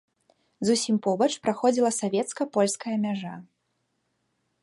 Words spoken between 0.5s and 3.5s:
Зусім побач праходзіла савецка-польская мяжа.